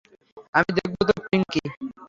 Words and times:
আমি 0.53 0.69
দেখবো 0.77 1.01
তো, 1.09 1.13
পিনকি। 1.23 1.61